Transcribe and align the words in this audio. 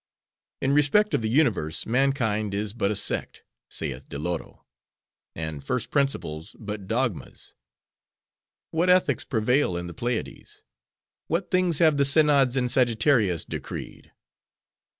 'In 0.61 0.73
respect 0.73 1.13
of 1.13 1.21
the 1.21 1.29
universe, 1.29 1.85
mankind 1.85 2.55
is 2.55 2.73
but 2.73 2.89
a 2.89 2.95
sect,' 2.95 3.43
saith 3.69 4.09
Diloro: 4.09 4.65
'and 5.35 5.63
first 5.63 5.91
principles 5.91 6.55
but 6.57 6.87
dogmas.' 6.87 7.53
What 8.71 8.89
ethics 8.89 9.25
prevail 9.25 9.77
in 9.77 9.85
the 9.85 9.93
Pleiades? 9.93 10.63
What 11.27 11.51
things 11.51 11.77
have 11.77 11.97
the 11.97 12.05
synods 12.05 12.57
in 12.57 12.67
Sagittarius 12.67 13.45
decreed?" 13.45 14.11